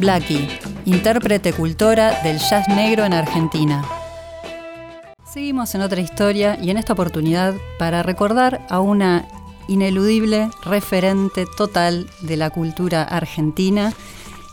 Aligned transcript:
Blackie, 0.00 0.48
intérprete 0.86 1.52
cultora 1.52 2.22
del 2.22 2.38
jazz 2.38 2.66
negro 2.68 3.04
en 3.04 3.12
Argentina. 3.12 3.84
Seguimos 5.30 5.74
en 5.74 5.82
otra 5.82 6.00
historia 6.00 6.58
y 6.58 6.70
en 6.70 6.78
esta 6.78 6.94
oportunidad 6.94 7.54
para 7.78 8.02
recordar 8.02 8.64
a 8.70 8.80
una 8.80 9.28
ineludible 9.68 10.48
referente 10.64 11.44
total 11.54 12.06
de 12.22 12.38
la 12.38 12.48
cultura 12.48 13.02
argentina. 13.02 13.92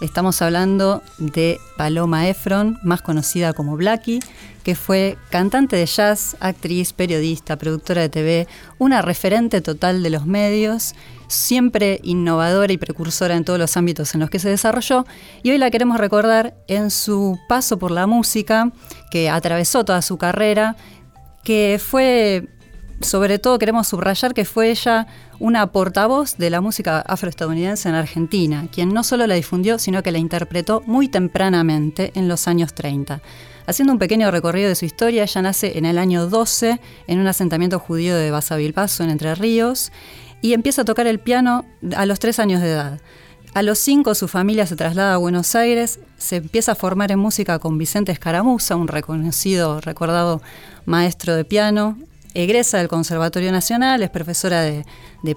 Estamos 0.01 0.41
hablando 0.41 1.01
de 1.17 1.61
Paloma 1.77 2.27
Efron, 2.27 2.77
más 2.83 3.01
conocida 3.01 3.53
como 3.53 3.77
Blackie, 3.77 4.19
que 4.65 4.75
fue 4.75 5.17
cantante 5.29 5.77
de 5.77 5.85
jazz, 5.85 6.35
actriz, 6.41 6.91
periodista, 6.91 7.55
productora 7.55 8.01
de 8.01 8.09
TV, 8.09 8.47
una 8.79 9.01
referente 9.01 9.61
total 9.61 10.03
de 10.03 10.09
los 10.09 10.25
medios, 10.25 10.93
siempre 11.27 11.99
innovadora 12.03 12.71
y 12.71 12.77
precursora 12.77 13.35
en 13.35 13.45
todos 13.45 13.59
los 13.59 13.77
ámbitos 13.77 14.13
en 14.13 14.21
los 14.21 14.29
que 14.29 14.39
se 14.39 14.49
desarrolló, 14.49 15.05
y 15.43 15.51
hoy 15.51 15.57
la 15.57 15.71
queremos 15.71 15.97
recordar 15.97 16.55
en 16.67 16.91
su 16.91 17.37
paso 17.47 17.77
por 17.77 17.91
la 17.91 18.07
música, 18.07 18.71
que 19.11 19.29
atravesó 19.29 19.85
toda 19.85 20.01
su 20.01 20.17
carrera, 20.17 20.75
que 21.43 21.79
fue 21.83 22.47
sobre 23.01 23.37
todo 23.37 23.59
queremos 23.59 23.87
subrayar 23.87 24.33
que 24.33 24.45
fue 24.45 24.71
ella 24.71 25.07
una 25.39 25.71
portavoz 25.71 26.37
de 26.37 26.49
la 26.49 26.61
música 26.61 26.99
afroestadounidense 27.01 27.89
en 27.89 27.95
Argentina, 27.95 28.67
quien 28.71 28.89
no 28.89 29.03
solo 29.03 29.27
la 29.27 29.35
difundió, 29.35 29.77
sino 29.77 30.01
que 30.01 30.11
la 30.11 30.17
interpretó 30.17 30.81
muy 30.85 31.07
tempranamente 31.07 32.11
en 32.15 32.27
los 32.27 32.47
años 32.47 32.73
30. 32.73 33.21
Haciendo 33.67 33.93
un 33.93 33.99
pequeño 33.99 34.31
recorrido 34.31 34.69
de 34.69 34.75
su 34.75 34.85
historia, 34.85 35.23
ella 35.23 35.41
nace 35.41 35.77
en 35.77 35.85
el 35.85 35.97
año 35.97 36.27
12 36.27 36.79
en 37.07 37.19
un 37.19 37.27
asentamiento 37.27 37.79
judío 37.79 38.15
de 38.15 38.31
Basavilpaso, 38.31 39.03
en 39.03 39.11
Entre 39.11 39.35
Ríos, 39.35 39.91
y 40.41 40.53
empieza 40.53 40.83
a 40.83 40.85
tocar 40.85 41.07
el 41.07 41.19
piano 41.19 41.65
a 41.95 42.05
los 42.05 42.19
tres 42.19 42.39
años 42.39 42.61
de 42.61 42.71
edad. 42.71 42.99
A 43.53 43.63
los 43.63 43.79
cinco 43.79 44.13
su 44.13 44.27
familia 44.27 44.67
se 44.67 44.75
traslada 44.75 45.15
a 45.15 45.17
Buenos 45.17 45.55
Aires, 45.55 45.99
se 46.17 46.35
empieza 46.37 46.73
a 46.73 46.75
formar 46.75 47.11
en 47.11 47.19
música 47.19 47.59
con 47.59 47.77
Vicente 47.77 48.11
Escaramuza, 48.11 48.75
un 48.75 48.87
reconocido, 48.87 49.81
recordado 49.81 50.41
maestro 50.85 51.35
de 51.35 51.45
piano, 51.45 51.97
egresa 52.33 52.77
del 52.77 52.87
Conservatorio 52.87 53.51
Nacional, 53.51 54.03
es 54.03 54.09
profesora 54.09 54.61
de, 54.61 54.85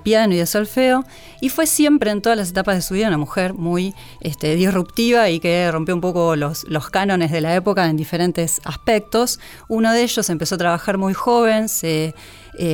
piano 0.02 0.34
y 0.34 0.36
de 0.36 0.46
solfeo, 0.46 1.04
y 1.40 1.48
fue 1.48 1.66
siempre 1.66 2.10
en 2.10 2.22
todas 2.22 2.38
las 2.38 2.50
etapas 2.50 2.76
de 2.76 2.82
su 2.82 2.94
vida 2.94 3.08
una 3.08 3.18
mujer 3.18 3.54
muy 3.54 3.94
este, 4.20 4.54
disruptiva 4.54 5.30
y 5.30 5.40
que 5.40 5.70
rompió 5.72 5.94
un 5.94 6.00
poco 6.00 6.36
los, 6.36 6.64
cánones 6.90 7.32
de 7.32 7.40
la 7.40 7.54
época 7.54 7.88
en 7.88 7.96
diferentes 7.96 8.60
aspectos. 8.64 9.40
Uno 9.68 9.92
de 9.92 10.02
ellos 10.02 10.30
empezó 10.30 10.54
a 10.54 10.58
trabajar 10.58 10.96
muy 10.98 11.14
joven, 11.14 11.66
eh, 11.82 12.12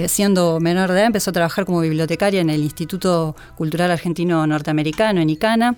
siendo 0.09 0.61
menor 0.61 0.91
de 0.91 0.99
edad, 0.99 1.07
empezó 1.07 1.31
a 1.31 1.33
trabajar 1.33 1.65
como 1.65 1.81
bibliotecaria 1.81 2.41
en 2.41 2.51
el 2.51 2.63
Instituto 2.63 3.37
Cultural 3.57 3.91
Argentino 3.91 4.47
Norteamericano, 4.47 5.21
en 5.21 5.31
ICANA. 5.31 5.77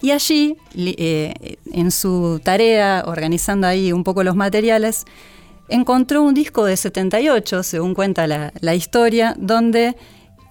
Y 0.00 0.12
allí, 0.12 0.56
eh, 0.76 1.56
en 1.72 1.90
su 1.90 2.40
tarea, 2.44 3.02
organizando 3.06 3.66
ahí 3.66 3.92
un 3.92 4.04
poco 4.04 4.22
los 4.22 4.36
materiales, 4.36 5.04
encontró 5.68 6.22
un 6.22 6.34
disco 6.34 6.64
de 6.64 6.76
78, 6.76 7.62
según 7.62 7.94
cuenta 7.94 8.26
la, 8.26 8.74
historia, 8.74 9.34
donde 9.38 9.96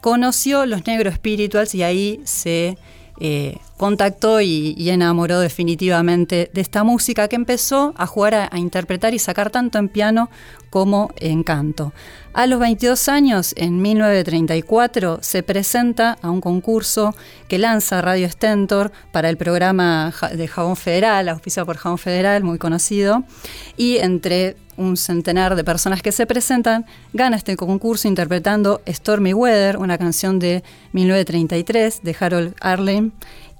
conoció 0.02 0.66
los 0.66 0.86
negros 0.86 1.16
spirituals 1.16 1.76
y 1.76 1.84
ahí 1.84 2.22
se 2.24 2.78
eh, 3.20 3.58
contactó 3.78 4.42
y, 4.42 4.76
enamoró 4.90 5.40
definitivamente 5.40 6.50
de 6.54 6.62
esta 6.62 6.84
música 6.84 7.28
que 7.28 7.36
empezó 7.36 7.94
a 7.96 8.08
jugar 8.08 8.50
a, 8.52 8.58
interpretar 8.58 9.14
y 9.14 9.20
sacar 9.20 9.52
tanto 9.52 9.78
en 9.78 9.88
piano 9.88 10.30
como 10.70 11.12
en 11.18 11.44
canto. 11.44 11.94
A 12.34 12.46
los 12.46 12.60
22 12.60 13.08
años, 13.10 13.54
en 13.56 13.82
1934, 13.82 15.20
se 15.22 15.44
presenta 15.44 16.18
a 16.22 16.30
un 16.30 16.42
concurso 16.42 17.16
que 17.48 17.58
lanza 17.58 18.02
Radio 18.02 18.30
Stentor 18.30 18.92
para 19.12 19.30
el 19.30 19.38
programa 19.38 20.14
de 20.34 20.48
Jabón 20.48 20.76
Federal, 20.76 21.30
auspiciado 21.30 21.66
por 21.66 21.78
Jabón 21.78 21.98
Federal, 21.98 22.44
muy 22.44 22.58
conocido, 22.58 23.24
y 23.76 23.98
entre 23.98 24.58
un 24.78 24.96
centenar 24.96 25.56
de 25.56 25.64
personas 25.64 26.02
que 26.02 26.12
se 26.12 26.26
presentan, 26.26 26.86
gana 27.12 27.36
este 27.36 27.58
concurso 27.58 28.08
interpretando 28.08 28.82
Stormy 28.88 29.34
Weather, 29.34 29.78
una 29.78 29.98
canción 29.98 30.40
de 30.40 30.64
1933 30.94 32.02
de 32.04 32.16
Harold 32.20 32.56
Arlen 32.62 33.12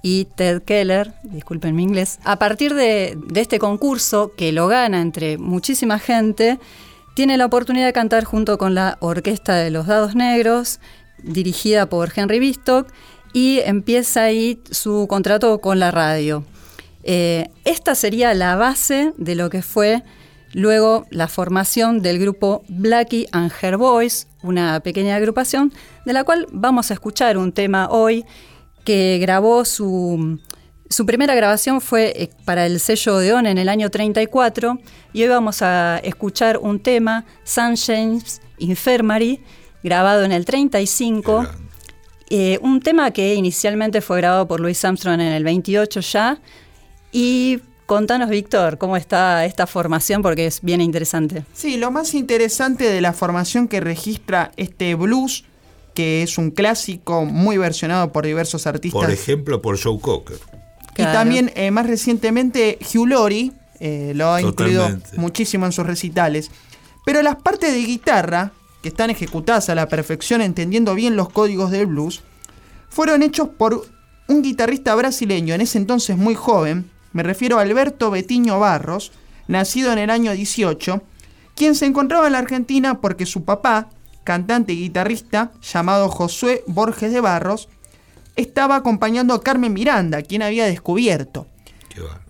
y 0.02 0.26
Ted 0.36 0.62
Keller, 0.62 1.12
disculpen 1.22 1.74
mi 1.74 1.82
inglés. 1.82 2.18
A 2.24 2.38
partir 2.38 2.74
de, 2.74 3.18
este 3.34 3.58
concurso, 3.58 4.32
que 4.36 4.52
lo 4.52 4.68
gana 4.68 5.00
entre 5.00 5.38
muchísima 5.38 5.98
gente, 5.98 6.58
tiene 7.14 7.36
la 7.36 7.46
oportunidad 7.46 7.86
de 7.86 7.92
cantar 7.92 8.24
junto 8.24 8.58
con 8.58 8.74
la 8.74 8.96
Orquesta 9.00 9.56
de 9.56 9.70
los 9.70 9.86
Dados 9.86 10.14
Negros, 10.14 10.80
dirigida 11.22 11.88
por 11.88 12.12
Henry 12.14 12.38
Bistock, 12.38 12.88
y 13.32 13.60
empieza 13.64 14.22
ahí 14.24 14.60
su 14.70 15.06
contrato 15.08 15.58
con 15.58 15.78
la 15.78 15.90
radio. 15.90 16.44
Eh, 17.02 17.50
esta 17.64 17.94
sería 17.94 18.34
la 18.34 18.56
base 18.56 19.12
de 19.16 19.34
lo 19.34 19.50
que 19.50 19.62
fue 19.62 20.02
Luego, 20.54 21.06
la 21.10 21.28
formación 21.28 22.00
del 22.00 22.18
grupo 22.18 22.62
Blackie 22.68 23.28
and 23.32 23.52
Her 23.60 23.76
Boys, 23.76 24.28
una 24.42 24.80
pequeña 24.80 25.16
agrupación 25.16 25.72
de 26.06 26.12
la 26.14 26.24
cual 26.24 26.46
vamos 26.52 26.90
a 26.90 26.94
escuchar 26.94 27.36
un 27.36 27.52
tema 27.52 27.88
hoy 27.90 28.24
que 28.88 29.18
grabó 29.18 29.66
su, 29.66 30.40
su 30.88 31.04
primera 31.04 31.34
grabación 31.34 31.82
fue 31.82 32.14
eh, 32.16 32.30
para 32.46 32.64
el 32.64 32.80
sello 32.80 33.16
Odeon 33.16 33.44
en 33.44 33.58
el 33.58 33.68
año 33.68 33.90
34 33.90 34.78
y 35.12 35.24
hoy 35.24 35.28
vamos 35.28 35.60
a 35.60 35.98
escuchar 35.98 36.56
un 36.56 36.80
tema, 36.80 37.26
Sunshine's 37.44 38.40
Infirmary, 38.56 39.42
grabado 39.84 40.24
en 40.24 40.32
el 40.32 40.46
35. 40.46 41.46
Eh, 42.30 42.58
un 42.62 42.80
tema 42.80 43.10
que 43.10 43.34
inicialmente 43.34 44.00
fue 44.00 44.16
grabado 44.16 44.48
por 44.48 44.58
Louis 44.58 44.82
Armstrong 44.82 45.20
en 45.20 45.34
el 45.34 45.44
28 45.44 46.00
ya 46.00 46.40
y 47.12 47.60
Contanos, 47.84 48.30
Víctor, 48.30 48.78
cómo 48.78 48.96
está 48.96 49.44
esta 49.44 49.66
formación, 49.66 50.22
porque 50.22 50.46
es 50.46 50.60
bien 50.62 50.80
interesante. 50.82 51.44
Sí, 51.54 51.76
lo 51.76 51.90
más 51.90 52.12
interesante 52.12 52.84
de 52.84 53.00
la 53.02 53.14
formación 53.14 53.66
que 53.66 53.80
registra 53.80 54.52
este 54.56 54.94
blues, 54.94 55.44
que 55.98 56.22
es 56.22 56.38
un 56.38 56.52
clásico 56.52 57.24
muy 57.24 57.58
versionado 57.58 58.12
por 58.12 58.24
diversos 58.24 58.68
artistas. 58.68 59.02
Por 59.02 59.10
ejemplo, 59.10 59.60
por 59.60 59.82
Joe 59.82 59.98
Cocker. 59.98 60.38
Y 60.96 61.02
también, 61.02 61.50
eh, 61.56 61.72
más 61.72 61.88
recientemente, 61.88 62.78
Hugh 62.94 63.08
Laurie 63.08 63.50
eh, 63.80 64.12
lo 64.14 64.32
ha 64.32 64.40
incluido 64.40 64.88
muchísimo 65.16 65.66
en 65.66 65.72
sus 65.72 65.84
recitales. 65.84 66.52
Pero 67.04 67.20
las 67.22 67.34
partes 67.42 67.72
de 67.72 67.80
guitarra, 67.80 68.52
que 68.80 68.90
están 68.90 69.10
ejecutadas 69.10 69.70
a 69.70 69.74
la 69.74 69.88
perfección, 69.88 70.40
entendiendo 70.40 70.94
bien 70.94 71.16
los 71.16 71.30
códigos 71.30 71.72
del 71.72 71.86
blues, 71.86 72.22
fueron 72.88 73.24
hechos 73.24 73.48
por 73.48 73.84
un 74.28 74.42
guitarrista 74.42 74.94
brasileño, 74.94 75.52
en 75.52 75.62
ese 75.62 75.78
entonces 75.78 76.16
muy 76.16 76.36
joven, 76.36 76.88
me 77.12 77.24
refiero 77.24 77.58
a 77.58 77.62
Alberto 77.62 78.12
Betiño 78.12 78.60
Barros, 78.60 79.10
nacido 79.48 79.92
en 79.92 79.98
el 79.98 80.10
año 80.10 80.30
18, 80.30 81.02
quien 81.56 81.74
se 81.74 81.86
encontraba 81.86 82.28
en 82.28 82.34
la 82.34 82.38
Argentina 82.38 83.00
porque 83.00 83.26
su 83.26 83.42
papá, 83.42 83.90
cantante 84.28 84.74
y 84.74 84.80
guitarrista, 84.80 85.52
llamado 85.62 86.10
Josué 86.10 86.62
Borges 86.66 87.10
de 87.10 87.22
Barros, 87.22 87.70
estaba 88.36 88.76
acompañando 88.76 89.32
a 89.32 89.42
Carmen 89.42 89.72
Miranda, 89.72 90.20
quien 90.20 90.42
había 90.42 90.66
descubierto. 90.66 91.46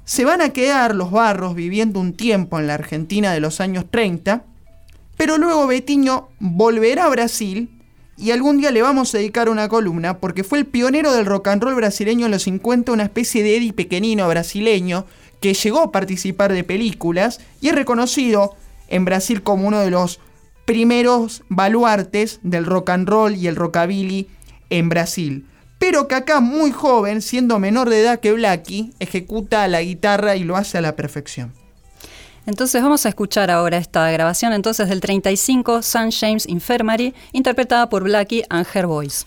Se 0.04 0.24
van 0.24 0.40
a 0.40 0.50
quedar 0.50 0.94
los 0.94 1.10
Barros 1.10 1.56
viviendo 1.56 1.98
un 1.98 2.12
tiempo 2.12 2.60
en 2.60 2.68
la 2.68 2.74
Argentina 2.74 3.32
de 3.32 3.40
los 3.40 3.60
años 3.60 3.84
30, 3.90 4.44
pero 5.16 5.38
luego 5.38 5.66
Betiño 5.66 6.28
volverá 6.38 7.06
a 7.06 7.08
Brasil 7.08 7.68
y 8.16 8.30
algún 8.30 8.58
día 8.58 8.70
le 8.70 8.82
vamos 8.82 9.12
a 9.12 9.18
dedicar 9.18 9.48
una 9.48 9.68
columna 9.68 10.18
porque 10.18 10.44
fue 10.44 10.58
el 10.58 10.66
pionero 10.66 11.12
del 11.12 11.26
rock 11.26 11.48
and 11.48 11.64
roll 11.64 11.74
brasileño 11.74 12.26
en 12.26 12.30
los 12.30 12.44
50, 12.44 12.92
una 12.92 13.02
especie 13.02 13.42
de 13.42 13.56
Eddie 13.56 13.72
pequeñino 13.72 14.28
brasileño 14.28 15.04
que 15.40 15.52
llegó 15.52 15.80
a 15.80 15.90
participar 15.90 16.52
de 16.52 16.62
películas 16.62 17.40
y 17.60 17.70
es 17.70 17.74
reconocido 17.74 18.54
en 18.86 19.04
Brasil 19.04 19.42
como 19.42 19.66
uno 19.66 19.80
de 19.80 19.90
los 19.90 20.20
primeros 20.68 21.44
baluartes 21.48 22.40
del 22.42 22.66
rock 22.66 22.90
and 22.90 23.08
roll 23.08 23.34
y 23.34 23.46
el 23.46 23.56
rockabilly 23.56 24.28
en 24.68 24.90
Brasil. 24.90 25.46
Pero 25.78 26.08
que 26.08 26.14
acá 26.14 26.40
muy 26.40 26.72
joven, 26.72 27.22
siendo 27.22 27.58
menor 27.58 27.88
de 27.88 28.02
edad 28.02 28.20
que 28.20 28.34
Blackie, 28.34 28.92
ejecuta 28.98 29.66
la 29.66 29.80
guitarra 29.80 30.36
y 30.36 30.44
lo 30.44 30.56
hace 30.56 30.76
a 30.76 30.82
la 30.82 30.94
perfección. 30.94 31.54
Entonces 32.44 32.82
vamos 32.82 33.06
a 33.06 33.08
escuchar 33.08 33.50
ahora 33.50 33.78
esta 33.78 34.10
grabación 34.10 34.52
entonces 34.52 34.90
del 34.90 35.00
35 35.00 35.78
St. 35.78 36.10
James 36.12 36.46
Infirmary, 36.46 37.14
interpretada 37.32 37.88
por 37.88 38.04
Blackie 38.04 38.44
and 38.50 38.66
Her 38.70 38.86
Boys. 38.86 39.26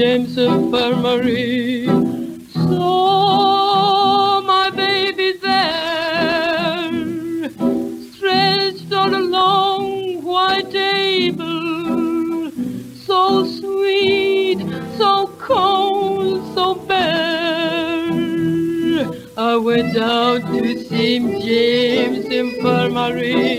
James 0.00 0.32
Infirmary. 0.38 1.84
Saw 2.54 4.40
my 4.40 4.70
baby 4.70 5.32
there, 5.32 6.90
stretched 8.14 8.90
on 8.94 9.12
a 9.12 9.20
long 9.20 10.22
white 10.22 10.70
table, 10.70 12.50
so 12.94 13.44
sweet, 13.44 14.64
so 14.96 15.26
cold, 15.38 16.54
so 16.54 16.76
bare. 16.76 18.16
I 19.36 19.56
went 19.56 19.98
out 19.98 20.40
to 20.54 20.78
St. 20.82 21.42
James 21.42 22.24
Infirmary. 22.24 23.50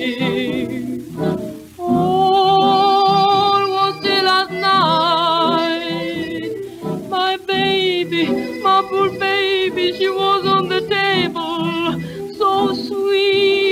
She 9.97 10.09
was 10.09 10.45
on 10.45 10.69
the 10.69 10.81
table, 10.81 11.99
so 12.37 12.73
sweet, 12.73 13.70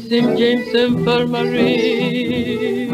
St. 0.00 0.38
James 0.38 0.74
Infirmary. 0.74 2.88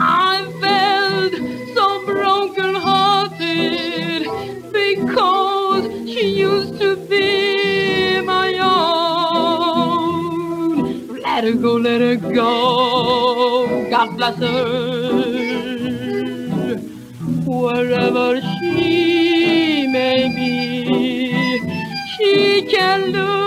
I 0.00 0.46
felt 0.60 1.34
so 1.74 2.04
broken 2.06 2.74
hearted 2.76 4.22
because 4.72 5.84
she 6.10 6.38
used 6.38 6.78
to 6.80 6.96
be 7.08 8.20
my 8.22 8.56
own. 8.58 8.78
Let 11.22 11.44
her 11.44 11.52
go, 11.54 11.74
let 11.76 12.00
her 12.00 12.16
go. 12.16 13.88
God 13.90 14.16
bless 14.16 14.36
her. 14.38 14.54
Wherever 17.46 18.40
she 18.40 18.55
baby, 20.06 21.60
she 22.16 22.62
can 22.70 23.12
lose. 23.12 23.45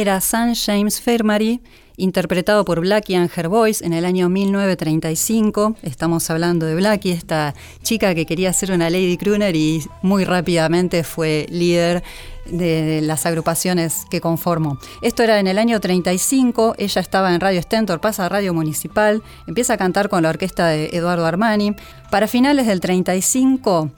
Era 0.00 0.20
San 0.22 0.54
James 0.54 1.00
Fermary, 1.00 1.60
interpretado 1.98 2.64
por 2.64 2.80
Blackie 2.80 3.16
and 3.16 3.30
Her 3.34 3.48
Boys 3.48 3.82
en 3.82 3.92
el 3.92 4.06
año 4.06 4.30
1935. 4.30 5.76
Estamos 5.82 6.30
hablando 6.30 6.64
de 6.64 6.74
Blackie, 6.74 7.12
esta 7.12 7.54
chica 7.82 8.14
que 8.14 8.24
quería 8.24 8.52
ser 8.54 8.72
una 8.72 8.88
Lady 8.88 9.18
Crooner 9.18 9.54
y 9.54 9.84
muy 10.00 10.24
rápidamente 10.24 11.04
fue 11.04 11.46
líder 11.50 12.02
de 12.46 13.00
las 13.02 13.26
agrupaciones 13.26 14.06
que 14.10 14.22
conformó. 14.22 14.78
Esto 15.02 15.22
era 15.22 15.38
en 15.38 15.46
el 15.46 15.58
año 15.58 15.78
35, 15.78 16.76
ella 16.78 17.00
estaba 17.00 17.34
en 17.34 17.40
Radio 17.40 17.60
Stentor, 17.60 18.00
pasa 18.00 18.24
a 18.24 18.28
Radio 18.30 18.54
Municipal, 18.54 19.22
empieza 19.46 19.74
a 19.74 19.76
cantar 19.76 20.08
con 20.08 20.22
la 20.22 20.30
orquesta 20.30 20.68
de 20.68 20.88
Eduardo 20.92 21.26
Armani. 21.26 21.74
Para 22.10 22.26
finales 22.26 22.66
del 22.66 22.80
35 22.80 23.90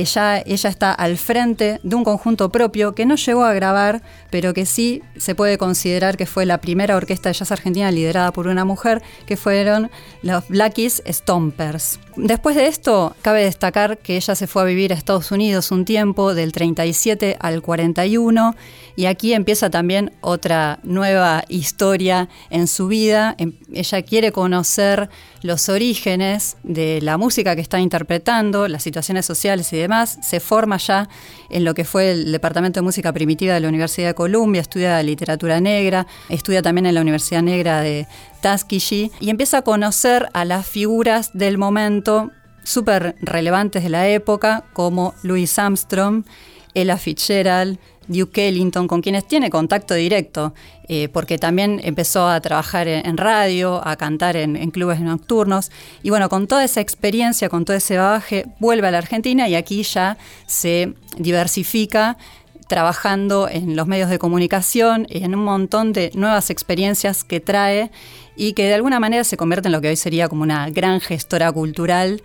ella, 0.00 0.42
ella 0.46 0.70
está 0.70 0.92
al 0.92 1.18
frente 1.18 1.78
de 1.82 1.96
un 1.96 2.02
conjunto 2.02 2.50
propio 2.50 2.94
que 2.94 3.04
no 3.04 3.16
llegó 3.16 3.44
a 3.44 3.52
grabar, 3.52 4.02
pero 4.30 4.54
que 4.54 4.64
sí 4.64 5.02
se 5.18 5.34
puede 5.34 5.58
considerar 5.58 6.16
que 6.16 6.24
fue 6.24 6.46
la 6.46 6.62
primera 6.62 6.96
orquesta 6.96 7.28
de 7.28 7.34
jazz 7.34 7.52
argentina 7.52 7.90
liderada 7.90 8.32
por 8.32 8.46
una 8.46 8.64
mujer, 8.64 9.02
que 9.26 9.36
fueron 9.36 9.90
los 10.22 10.48
Blackies 10.48 11.02
Stompers. 11.06 12.00
Después 12.16 12.56
de 12.56 12.68
esto, 12.68 13.14
cabe 13.20 13.44
destacar 13.44 13.98
que 13.98 14.16
ella 14.16 14.34
se 14.34 14.46
fue 14.46 14.62
a 14.62 14.64
vivir 14.64 14.92
a 14.92 14.96
Estados 14.96 15.30
Unidos 15.30 15.70
un 15.70 15.84
tiempo, 15.84 16.34
del 16.34 16.52
37 16.52 17.36
al 17.38 17.60
41, 17.60 18.54
y 18.96 19.06
aquí 19.06 19.34
empieza 19.34 19.68
también 19.68 20.12
otra 20.22 20.78
nueva 20.82 21.44
historia 21.48 22.30
en 22.48 22.66
su 22.66 22.88
vida. 22.88 23.34
Em, 23.38 23.52
ella 23.72 24.02
quiere 24.02 24.32
conocer 24.32 25.10
los 25.42 25.68
orígenes 25.68 26.56
de 26.62 27.00
la 27.02 27.16
música 27.18 27.54
que 27.54 27.60
está 27.60 27.80
interpretando, 27.80 28.68
las 28.68 28.82
situaciones 28.82 29.26
sociales 29.26 29.72
y 29.72 29.76
demás. 29.76 30.18
Se 30.22 30.40
forma 30.40 30.76
ya 30.78 31.08
en 31.50 31.64
lo 31.64 31.74
que 31.74 31.84
fue 31.84 32.12
el 32.12 32.32
Departamento 32.32 32.80
de 32.80 32.84
Música 32.84 33.12
Primitiva 33.12 33.54
de 33.54 33.60
la 33.60 33.68
Universidad 33.68 34.08
de 34.08 34.14
Columbia, 34.14 34.60
estudia 34.60 35.02
literatura 35.02 35.60
negra, 35.60 36.06
estudia 36.28 36.62
también 36.62 36.86
en 36.86 36.94
la 36.94 37.00
Universidad 37.00 37.42
Negra 37.42 37.80
de 37.80 38.06
Tuskegee 38.40 39.10
y 39.20 39.30
empieza 39.30 39.58
a 39.58 39.62
conocer 39.62 40.28
a 40.32 40.44
las 40.44 40.66
figuras 40.66 41.30
del 41.34 41.58
momento 41.58 42.30
súper 42.64 43.16
relevantes 43.20 43.82
de 43.82 43.88
la 43.88 44.08
época, 44.08 44.64
como 44.72 45.14
Louis 45.22 45.58
Armstrong, 45.58 46.24
Ella 46.74 46.96
Fitzgerald, 46.96 47.78
Duke 48.08 48.48
Ellington, 48.48 48.88
con 48.88 49.00
quienes 49.00 49.26
tiene 49.26 49.50
contacto 49.50 49.94
directo, 49.94 50.54
eh, 50.88 51.08
porque 51.08 51.38
también 51.38 51.80
empezó 51.84 52.28
a 52.28 52.40
trabajar 52.40 52.88
en, 52.88 53.16
radio, 53.16 53.86
a 53.86 53.96
cantar 53.96 54.36
en, 54.36 54.70
clubes 54.70 55.00
nocturnos. 55.00 55.70
Y 56.02 56.10
bueno, 56.10 56.28
con 56.28 56.46
toda 56.46 56.64
esa 56.64 56.80
experiencia, 56.80 57.48
con 57.48 57.64
todo 57.64 57.76
ese 57.76 57.96
bagaje, 57.96 58.46
vuelve 58.58 58.88
a 58.88 58.90
la 58.90 58.98
Argentina 58.98 59.48
y 59.48 59.54
aquí 59.54 59.82
ya 59.82 60.18
se 60.46 60.94
diversifica 61.16 62.16
trabajando 62.68 63.48
en 63.50 63.76
los 63.76 63.86
medios 63.86 64.08
de 64.08 64.18
comunicación 64.18 65.06
en 65.10 65.34
un 65.34 65.44
montón 65.44 65.92
de 65.92 66.10
nuevas 66.14 66.48
experiencias 66.48 67.22
que 67.22 67.38
trae 67.38 67.90
y 68.34 68.54
que 68.54 68.64
de 68.64 68.74
alguna 68.74 68.98
manera 68.98 69.24
se 69.24 69.36
convierte 69.36 69.68
en 69.68 69.72
lo 69.72 69.82
que 69.82 69.88
hoy 69.88 69.96
sería 69.96 70.28
como 70.28 70.42
una 70.42 70.70
gran 70.70 71.00
gestora 71.00 71.52
cultural 71.52 72.22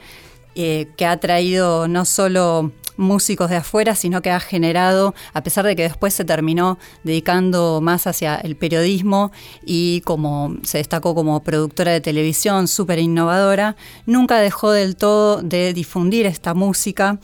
eh, 0.56 0.88
que 0.96 1.06
ha 1.06 1.18
traído 1.20 1.88
no 1.88 2.06
solo 2.06 2.72
músicos 2.98 3.50
de 3.50 3.58
afuera, 3.58 3.96
sino 3.96 4.22
que 4.22 4.32
ha 4.32 4.39
generado, 4.39 5.16
a 5.34 5.44
pesar 5.44 5.66
de 5.66 5.75
que 5.75 5.84
después 5.84 6.13
se 6.13 6.25
terminó 6.25 6.77
dedicando 7.04 7.80
más 7.82 8.08
hacia 8.08 8.36
el 8.36 8.56
periodismo 8.56 9.32
y 9.66 10.01
como 10.01 10.56
se 10.63 10.80
destacó 10.80 11.16
como 11.16 11.42
productora 11.44 11.92
de 11.92 12.01
televisión 12.01 12.68
súper 12.68 13.00
innovadora, 13.00 13.75
nunca 14.06 14.39
dejó 14.39 14.72
del 14.72 14.96
todo 14.96 15.42
de 15.42 15.74
difundir 15.74 16.25
esta 16.25 16.54
música 16.54 17.20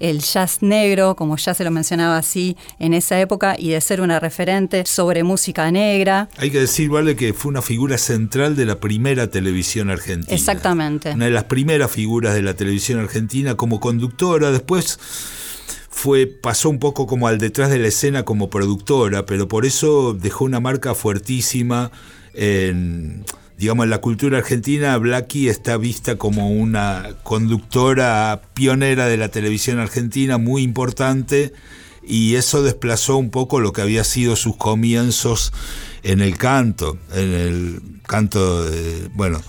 el 0.00 0.20
jazz 0.20 0.58
negro, 0.62 1.16
como 1.16 1.36
ya 1.36 1.54
se 1.54 1.64
lo 1.64 1.70
mencionaba 1.70 2.18
así 2.18 2.56
en 2.78 2.94
esa 2.94 3.20
época, 3.20 3.56
y 3.58 3.70
de 3.70 3.80
ser 3.80 4.00
una 4.00 4.20
referente 4.20 4.84
sobre 4.86 5.22
música 5.24 5.70
negra. 5.70 6.28
Hay 6.36 6.50
que 6.50 6.60
decir, 6.60 6.90
vale, 6.90 7.16
que 7.16 7.32
fue 7.32 7.50
una 7.50 7.62
figura 7.62 7.98
central 7.98 8.56
de 8.56 8.66
la 8.66 8.80
primera 8.80 9.28
televisión 9.28 9.90
argentina. 9.90 10.34
Exactamente. 10.34 11.12
Una 11.12 11.26
de 11.26 11.30
las 11.30 11.44
primeras 11.44 11.90
figuras 11.90 12.34
de 12.34 12.42
la 12.42 12.54
televisión 12.54 13.00
argentina 13.00 13.56
como 13.56 13.80
conductora, 13.80 14.50
después 14.50 14.98
fue 15.88 16.26
pasó 16.26 16.68
un 16.68 16.78
poco 16.78 17.06
como 17.06 17.26
al 17.26 17.38
detrás 17.38 17.70
de 17.70 17.78
la 17.78 17.88
escena 17.88 18.24
como 18.24 18.50
productora, 18.50 19.24
pero 19.24 19.48
por 19.48 19.64
eso 19.64 20.12
dejó 20.12 20.44
una 20.44 20.60
marca 20.60 20.94
fuertísima 20.94 21.90
en 22.34 23.24
digamos, 23.58 23.84
en 23.84 23.90
la 23.90 24.00
cultura 24.00 24.38
argentina, 24.38 24.96
Blackie 24.98 25.48
está 25.48 25.76
vista 25.76 26.16
como 26.16 26.50
una 26.50 27.14
conductora 27.22 28.42
pionera 28.54 29.06
de 29.06 29.16
la 29.16 29.28
televisión 29.28 29.78
argentina 29.78 30.38
muy 30.38 30.62
importante 30.62 31.52
y 32.06 32.36
eso 32.36 32.62
desplazó 32.62 33.16
un 33.16 33.30
poco 33.30 33.60
lo 33.60 33.72
que 33.72 33.82
había 33.82 34.04
sido 34.04 34.36
sus 34.36 34.56
comienzos 34.56 35.52
en 36.02 36.20
el 36.20 36.36
canto, 36.36 36.98
en 37.12 37.32
el 37.32 37.82
canto, 38.06 38.64
de, 38.64 39.08
bueno, 39.14 39.40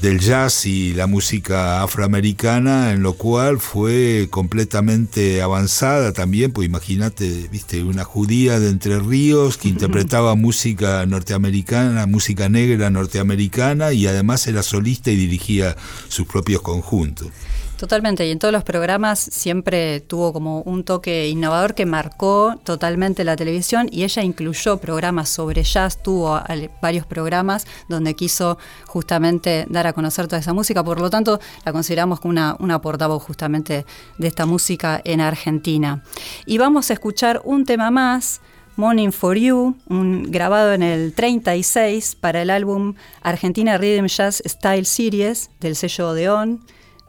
del 0.00 0.20
jazz 0.20 0.66
y 0.66 0.92
la 0.92 1.06
música 1.06 1.82
afroamericana, 1.82 2.92
en 2.92 3.02
lo 3.02 3.14
cual 3.14 3.58
fue 3.58 4.28
completamente 4.30 5.40
avanzada 5.40 6.12
también, 6.12 6.52
pues 6.52 6.66
imagínate, 6.66 7.48
viste, 7.50 7.82
una 7.82 8.04
judía 8.04 8.60
de 8.60 8.68
Entre 8.68 8.98
Ríos 8.98 9.56
que 9.56 9.68
interpretaba 9.74 10.34
música 10.34 11.06
norteamericana, 11.06 12.06
música 12.06 12.48
negra 12.48 12.90
norteamericana 12.90 13.92
y 13.92 14.06
además 14.06 14.46
era 14.46 14.62
solista 14.62 15.10
y 15.10 15.16
dirigía 15.16 15.76
sus 16.08 16.26
propios 16.26 16.62
conjuntos. 16.62 17.28
Totalmente, 17.76 18.24
y 18.26 18.30
en 18.30 18.38
todos 18.38 18.52
los 18.52 18.62
programas 18.62 19.18
siempre 19.18 20.00
tuvo 20.00 20.32
como 20.32 20.60
un 20.62 20.84
toque 20.84 21.28
innovador 21.28 21.74
que 21.74 21.86
marcó 21.86 22.54
totalmente 22.62 23.24
la 23.24 23.34
televisión 23.34 23.88
y 23.90 24.04
ella 24.04 24.22
incluyó 24.22 24.78
programas 24.78 25.28
sobre 25.28 25.64
jazz, 25.64 26.00
tuvo 26.00 26.40
varios 26.80 27.04
programas 27.04 27.66
donde 27.88 28.14
quiso 28.14 28.58
justamente 28.86 29.66
dar 29.68 29.88
a 29.88 29.92
conocer 29.92 30.28
toda 30.28 30.38
esa 30.38 30.52
música, 30.52 30.84
por 30.84 31.00
lo 31.00 31.10
tanto 31.10 31.40
la 31.64 31.72
consideramos 31.72 32.20
como 32.20 32.30
una, 32.30 32.56
una 32.60 32.80
portavoz 32.80 33.24
justamente 33.24 33.84
de 34.18 34.28
esta 34.28 34.46
música 34.46 35.00
en 35.04 35.20
Argentina. 35.20 36.04
Y 36.46 36.58
vamos 36.58 36.90
a 36.90 36.94
escuchar 36.94 37.42
un 37.44 37.64
tema 37.64 37.90
más. 37.90 38.40
Morning 38.76 39.10
for 39.12 39.36
You, 39.36 39.76
un, 39.88 40.32
grabado 40.32 40.72
en 40.72 40.82
el 40.82 41.12
36 41.12 42.16
para 42.16 42.42
el 42.42 42.50
álbum 42.50 42.94
Argentina 43.22 43.78
Rhythm 43.78 44.06
Jazz 44.06 44.42
Style 44.44 44.84
Series 44.84 45.50
del 45.60 45.76
sello 45.76 46.08
Odeon. 46.08 46.60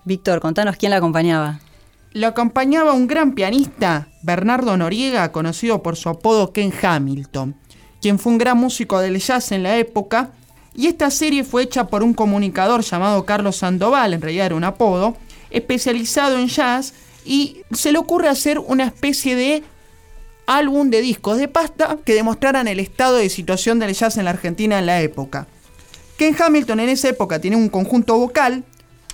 Víctor, 0.06 0.40
contanos 0.40 0.78
quién 0.78 0.92
la 0.92 0.98
acompañaba. 0.98 1.60
Lo 2.14 2.28
acompañaba 2.28 2.94
un 2.94 3.08
gran 3.08 3.34
pianista, 3.34 4.08
Bernardo 4.22 4.78
Noriega, 4.78 5.32
conocido 5.32 5.82
por 5.82 5.96
su 5.96 6.10
apodo 6.10 6.54
Ken 6.54 6.72
Hamilton, 6.80 7.56
quien 8.02 8.20
fue 8.20 8.32
un 8.34 8.38
gran 8.38 8.58
músico 8.58 9.00
del 9.00 9.18
jazz 9.18 9.52
en 9.52 9.64
la 9.64 9.78
época, 9.78 10.30
y 10.76 10.86
esta 10.86 11.10
serie 11.10 11.44
fue 11.44 11.64
hecha 11.64 11.88
por 11.88 12.04
un 12.04 12.14
comunicador 12.14 12.84
llamado 12.84 13.26
Carlos 13.26 13.58
Sandoval, 13.58 14.14
en 14.14 14.22
realidad 14.22 14.46
era 14.46 14.56
un 14.56 14.64
apodo, 14.64 15.18
especializado 15.50 16.38
en 16.38 16.50
jazz, 16.50 16.94
y 17.26 17.64
se 17.72 17.92
le 17.92 17.98
ocurre 17.98 18.30
hacer 18.30 18.60
una 18.60 18.86
especie 18.86 19.36
de 19.36 19.64
álbum 20.46 20.92
de 20.92 21.02
discos 21.02 21.40
de 21.40 21.48
pasta 21.48 21.98
que 22.06 22.14
demostraran 22.14 22.68
el 22.68 22.80
estado 22.80 23.16
de 23.18 23.30
situación 23.30 23.80
del 23.80 23.96
jazz 23.96 24.18
en 24.18 24.26
la 24.26 24.32
Argentina 24.32 24.78
en 24.78 24.86
la 24.86 25.02
época. 25.02 25.48
Ken 26.18 26.36
Hamilton 26.40 26.82
en 26.82 26.90
esa 26.90 27.10
época 27.10 27.40
tiene 27.40 27.58
un 27.58 27.70
conjunto 27.70 28.20
vocal 28.20 28.64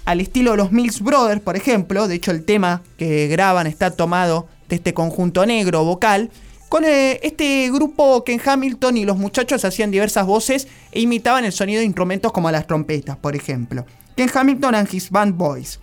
al 0.06 0.22
estilo 0.22 0.52
de 0.52 0.58
los 0.58 0.72
Mills 0.72 1.02
Brothers, 1.02 1.42
por 1.42 1.56
ejemplo. 1.56 2.08
De 2.08 2.16
hecho, 2.16 2.32
el 2.32 2.44
tema 2.44 2.82
que 2.98 3.28
graban 3.28 3.68
está 3.68 3.92
tomado 3.92 4.48
de 4.70 4.76
este 4.78 4.94
conjunto 4.94 5.46
negro 5.46 5.84
vocal. 5.84 6.32
Con 6.70 6.86
eh, 6.86 7.20
este 7.24 7.70
grupo 7.70 8.24
Ken 8.24 8.42
Hamilton 8.44 8.98
y 8.98 9.06
los 9.06 9.18
muchachos 9.18 9.66
hacían 9.66 9.92
diversas 9.92 10.26
voces 10.26 10.68
e 10.92 11.02
imitaban 11.02 11.44
el 11.44 11.52
sonido 11.52 11.80
de 11.80 11.86
instrumentos 11.86 12.32
como 12.32 12.50
las 12.50 12.66
trompetas, 12.66 13.18
por 13.18 13.36
ejemplo. 13.36 13.86
Ken 14.16 14.30
Hamilton 14.34 14.76
and 14.76 14.94
his 14.94 15.10
band 15.10 15.36
boys. 15.36 15.80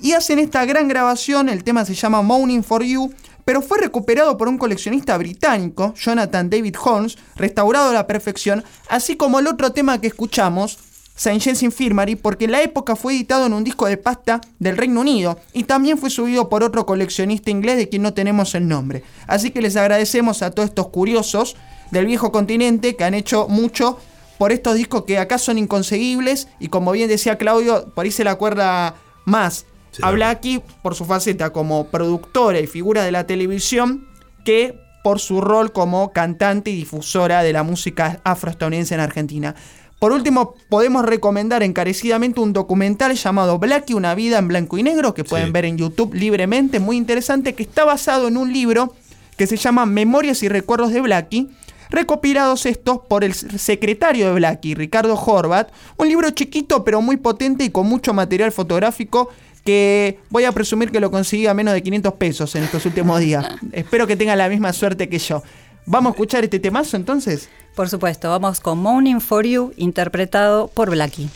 Y 0.00 0.12
hacen 0.12 0.38
esta 0.38 0.64
gran 0.64 0.88
grabación, 0.88 1.48
el 1.48 1.64
tema 1.64 1.84
se 1.84 1.94
llama 1.94 2.22
Moaning 2.22 2.64
for 2.64 2.82
You, 2.82 3.14
pero 3.44 3.62
fue 3.62 3.78
recuperado 3.78 4.36
por 4.36 4.48
un 4.48 4.58
coleccionista 4.58 5.16
británico, 5.16 5.94
Jonathan 5.94 6.50
David 6.50 6.76
Holmes, 6.82 7.16
restaurado 7.36 7.90
a 7.90 7.94
la 7.94 8.06
perfección, 8.06 8.64
así 8.88 9.16
como 9.16 9.38
el 9.38 9.46
otro 9.46 9.72
tema 9.72 10.00
que 10.00 10.08
escuchamos, 10.08 10.78
Saint 11.14 11.42
James 11.42 11.62
Infirmary 11.62 12.16
porque 12.16 12.46
en 12.46 12.52
la 12.52 12.62
época 12.62 12.96
fue 12.96 13.14
editado 13.14 13.46
en 13.46 13.52
un 13.52 13.64
disco 13.64 13.86
de 13.86 13.96
pasta 13.96 14.40
del 14.58 14.76
Reino 14.76 15.00
Unido 15.00 15.38
y 15.52 15.64
también 15.64 15.98
fue 15.98 16.10
subido 16.10 16.48
por 16.48 16.62
otro 16.62 16.86
coleccionista 16.86 17.50
inglés 17.50 17.76
de 17.76 17.88
quien 17.88 18.02
no 18.02 18.14
tenemos 18.14 18.54
el 18.54 18.66
nombre. 18.66 19.02
Así 19.26 19.50
que 19.50 19.62
les 19.62 19.76
agradecemos 19.76 20.42
a 20.42 20.50
todos 20.50 20.70
estos 20.70 20.88
curiosos 20.88 21.56
del 21.90 22.06
viejo 22.06 22.32
continente 22.32 22.96
que 22.96 23.04
han 23.04 23.14
hecho 23.14 23.46
mucho 23.48 23.98
por 24.38 24.52
estos 24.52 24.74
discos 24.74 25.04
que 25.04 25.18
acá 25.18 25.38
son 25.38 25.58
inconseguibles 25.58 26.48
y 26.58 26.68
como 26.68 26.92
bien 26.92 27.08
decía 27.08 27.38
Claudio, 27.38 27.92
por 27.94 28.04
ahí 28.04 28.10
se 28.10 28.24
la 28.24 28.32
acuerda 28.32 28.96
más 29.24 29.66
Habla 30.00 30.30
aquí 30.30 30.62
por 30.82 30.94
su 30.94 31.04
faceta 31.04 31.50
como 31.50 31.88
productora 31.88 32.60
y 32.60 32.66
figura 32.66 33.04
de 33.04 33.12
la 33.12 33.26
televisión 33.26 34.08
que 34.44 34.78
por 35.04 35.18
su 35.18 35.40
rol 35.40 35.72
como 35.72 36.12
cantante 36.12 36.70
y 36.70 36.76
difusora 36.76 37.42
de 37.42 37.52
la 37.52 37.62
música 37.62 38.20
afroestadounidense 38.24 38.94
en 38.94 39.00
Argentina. 39.00 39.54
Por 40.02 40.10
último, 40.10 40.56
podemos 40.68 41.04
recomendar 41.04 41.62
encarecidamente 41.62 42.40
un 42.40 42.52
documental 42.52 43.14
llamado 43.14 43.60
Blackie, 43.60 43.94
una 43.94 44.16
vida 44.16 44.38
en 44.38 44.48
blanco 44.48 44.76
y 44.76 44.82
negro, 44.82 45.14
que 45.14 45.22
pueden 45.22 45.52
ver 45.52 45.64
en 45.64 45.78
YouTube 45.78 46.12
libremente, 46.12 46.80
muy 46.80 46.96
interesante, 46.96 47.54
que 47.54 47.62
está 47.62 47.84
basado 47.84 48.26
en 48.26 48.36
un 48.36 48.52
libro 48.52 48.96
que 49.36 49.46
se 49.46 49.56
llama 49.56 49.86
Memorias 49.86 50.42
y 50.42 50.48
Recuerdos 50.48 50.92
de 50.92 51.02
Blackie, 51.02 51.50
recopilados 51.88 52.66
estos 52.66 52.98
por 53.08 53.22
el 53.22 53.32
secretario 53.32 54.26
de 54.26 54.32
Blackie, 54.32 54.74
Ricardo 54.74 55.14
Horvat, 55.14 55.70
un 55.96 56.08
libro 56.08 56.30
chiquito 56.30 56.82
pero 56.82 57.00
muy 57.00 57.16
potente 57.16 57.62
y 57.62 57.70
con 57.70 57.86
mucho 57.86 58.12
material 58.12 58.50
fotográfico 58.50 59.28
que 59.64 60.18
voy 60.30 60.46
a 60.46 60.50
presumir 60.50 60.90
que 60.90 60.98
lo 60.98 61.12
conseguí 61.12 61.46
a 61.46 61.54
menos 61.54 61.74
de 61.74 61.82
500 61.84 62.14
pesos 62.14 62.56
en 62.56 62.64
estos 62.64 62.84
últimos 62.86 63.20
días. 63.20 63.46
Espero 63.70 64.08
que 64.08 64.16
tenga 64.16 64.34
la 64.34 64.48
misma 64.48 64.72
suerte 64.72 65.08
que 65.08 65.20
yo. 65.20 65.44
¿Vamos 65.86 66.10
a 66.10 66.14
escuchar 66.14 66.42
este 66.42 66.58
temazo 66.58 66.96
entonces? 66.96 67.48
Por 67.74 67.88
supuesto, 67.88 68.28
vamos 68.28 68.60
con 68.60 68.78
Moaning 68.82 69.20
for 69.20 69.46
You, 69.46 69.72
interpretado 69.78 70.68
por 70.68 70.90
Blackie. 70.90 71.30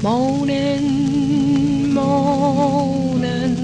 Moaning, 0.00 1.92
moaning, 1.92 3.56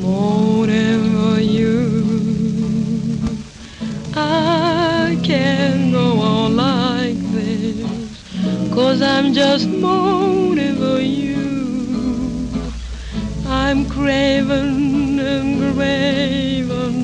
moaning 0.00 1.12
for 1.12 1.40
you. 1.40 1.88
I 4.14 5.18
can't 5.24 5.92
go 5.92 6.20
on 6.20 6.56
like 6.56 7.18
this, 7.32 7.84
cause 8.72 9.02
I'm 9.02 9.34
just 9.34 9.66
moaning 9.66 10.76
for 10.76 11.00
you. 11.00 11.38
I'm 13.48 13.86
craving 13.86 15.18
and 15.18 15.74
craving 15.74 16.97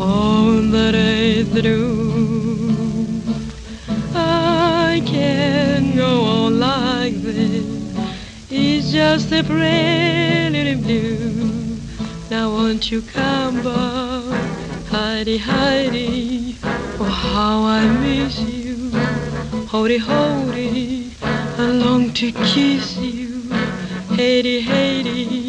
all 0.00 0.52
the 0.52 0.92
day 0.92 1.42
through. 1.44 3.22
I 4.14 5.02
can't 5.04 5.96
go 5.96 6.22
on 6.22 6.60
like 6.60 7.14
this. 7.14 7.64
It's 8.50 8.92
just 8.92 9.32
a 9.32 9.42
prelude 9.42 10.82
blue. 10.82 11.78
Now 12.30 12.50
won't 12.50 12.90
you 12.90 13.02
come 13.02 13.62
back, 13.62 14.86
Heidi, 14.86 15.38
Heidi? 15.38 16.56
Oh, 17.00 17.04
how 17.04 17.62
I 17.62 17.86
miss 18.00 18.38
you. 18.40 18.90
Hody, 19.66 19.98
Hody, 19.98 21.12
I 21.58 21.66
long 21.66 22.12
to 22.14 22.32
kiss 22.32 22.96
you. 22.96 23.50
Heidi, 24.16 24.60
Heidi. 24.60 25.47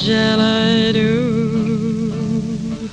Shall 0.00 0.40
I 0.40 0.92
do? 0.92 2.88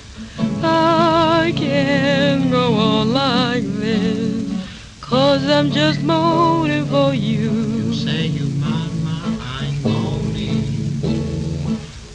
I 0.61 1.53
can't 1.55 2.51
go 2.51 2.73
on 2.73 3.13
like 3.13 3.63
this, 3.63 4.51
cause 4.99 5.43
I'm 5.45 5.71
just 5.71 6.01
moaning 6.03 6.85
for 6.85 7.13
you. 7.13 7.51
You 7.51 7.93
say 7.93 8.25
you 8.27 8.47
mama, 8.59 9.37
I'm 9.41 9.81
moaning, 9.81 10.99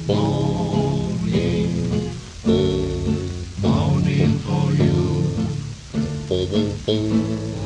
moaning, 0.07 1.71
moaning 3.63 4.39
for 4.41 4.73
you. 4.73 4.97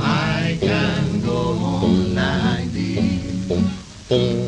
I 0.00 0.56
can't 0.60 1.24
go 1.24 1.50
on 1.58 2.14
like 2.14 2.70
this, 2.72 4.47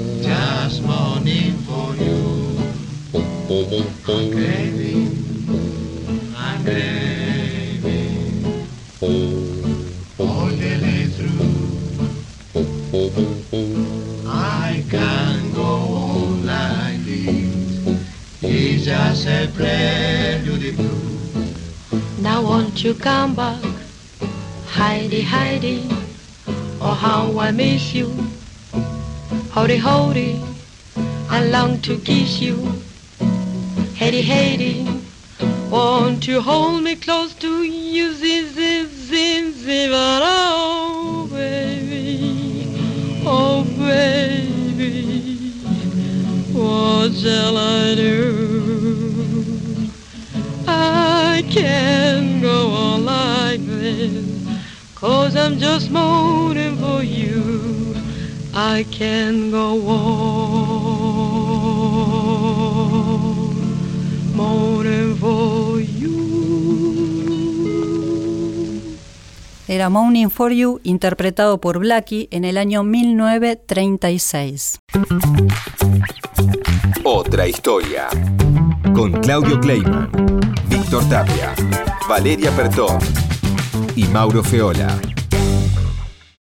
I 3.50 3.52
want 22.42 22.85
you 22.85 22.95
come 22.95 23.35
back, 23.35 23.62
Heidi, 24.66 25.23
Heidi, 25.23 25.88
oh 26.80 26.95
how 26.95 27.37
I 27.40 27.50
miss 27.50 27.92
you. 27.95 28.14
Howdy, 29.50 29.78
howdy, 29.78 30.40
I 31.28 31.45
long 31.47 31.80
to 31.83 31.99
kiss 31.99 32.40
you. 32.40 32.80
Haiti, 34.00 34.23
Haiti, 34.23 34.87
won't 35.69 36.26
you 36.26 36.40
hold 36.40 36.83
me 36.83 36.97
close 36.97 37.35
to 37.35 37.64
you, 37.64 38.14
zin, 38.14 38.49
zin, 38.49 39.90
but 39.90 40.23
oh, 40.25 41.28
baby, 41.30 42.64
oh, 43.26 43.62
baby, 43.78 45.50
what 46.54 47.12
shall 47.12 47.59
I 47.59 47.95
do? 47.95 49.90
I 50.66 51.45
can't 51.50 52.40
go 52.40 52.71
on 52.71 53.04
like 53.04 53.61
this, 53.66 54.25
cause 54.95 55.37
I'm 55.37 55.59
just 55.59 55.90
moaning 55.90 56.78
for 56.78 57.02
you. 57.02 57.95
I 58.54 58.87
can't 58.90 59.50
go 59.50 59.87
on 59.87 60.80
moaning 64.41 65.17
for 65.17 65.81
you. 65.81 66.17
Era 69.69 69.89
Moaning 69.89 70.31
for 70.31 70.53
You, 70.53 70.81
interpretado 70.83 71.61
por 71.61 71.79
Blackie 71.79 72.29
en 72.33 72.45
el 72.45 72.59
año 72.59 72.83
1936. 72.83 74.81
Otra 77.05 77.47
historia. 77.47 78.09
Con 78.95 79.13
Claudio 79.13 79.61
Kleiman, 79.61 80.11
Víctor 80.69 81.09
Tapia, 81.09 81.55
Valeria 82.09 82.51
Pertón 82.51 82.99
y 83.95 84.05
Mauro 84.05 84.43
Feola. 84.43 84.89